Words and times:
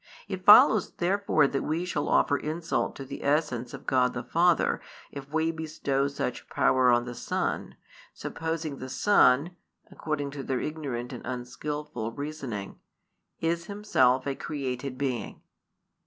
It 0.27 0.43
follows 0.43 0.93
therefore 0.93 1.45
that 1.45 1.61
we 1.61 1.85
shall 1.85 2.09
offer 2.09 2.35
insult 2.35 2.95
to 2.95 3.05
the 3.05 3.23
essence 3.23 3.71
of 3.71 3.85
God 3.85 4.15
the 4.15 4.23
Father 4.23 4.81
if 5.11 5.29
we 5.31 5.51
bestow 5.51 6.07
such 6.07 6.49
power 6.49 6.89
on 6.89 7.05
the 7.05 7.13
Son, 7.13 7.75
supposing 8.11 8.79
the 8.79 8.89
Son 8.89 9.55
(according 9.91 10.31
to 10.31 10.41
their 10.41 10.57
|258 10.57 10.63
ignorant 10.65 11.13
and 11.13 11.23
unskilful 11.23 12.13
reasoning) 12.13 12.79
is 13.41 13.65
Himself 13.67 14.25
a 14.25 14.33
created 14.33 14.97
being. 14.97 15.43